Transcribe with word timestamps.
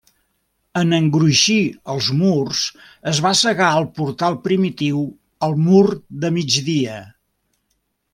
En 0.79 0.93
engruixir 0.99 1.57
els 1.95 2.07
murs 2.21 2.61
es 3.13 3.19
va 3.25 3.33
cegar 3.41 3.67
el 3.81 3.85
portal 3.99 4.39
primitiu 4.47 5.05
al 5.49 5.55
mur 5.67 5.83
de 6.25 6.33
migdia. 6.39 6.97